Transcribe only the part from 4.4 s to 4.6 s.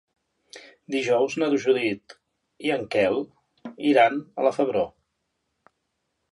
a la